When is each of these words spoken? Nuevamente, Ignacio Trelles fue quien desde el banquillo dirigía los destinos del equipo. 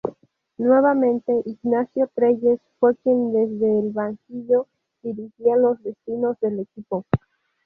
Nuevamente, 0.57 1.31
Ignacio 1.45 2.09
Trelles 2.15 2.59
fue 2.79 2.95
quien 2.95 3.31
desde 3.33 3.81
el 3.81 3.91
banquillo 3.91 4.65
dirigía 5.03 5.55
los 5.57 5.79
destinos 5.83 6.39
del 6.39 6.61
equipo. 6.61 7.05